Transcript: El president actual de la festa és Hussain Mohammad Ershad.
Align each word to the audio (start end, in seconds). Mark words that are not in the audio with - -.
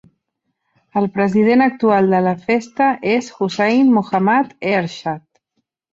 El 1.01 1.05
president 1.17 1.61
actual 1.65 2.09
de 2.15 2.21
la 2.29 2.33
festa 2.47 2.87
és 3.13 3.29
Hussain 3.37 3.95
Mohammad 3.99 4.57
Ershad. 4.71 5.27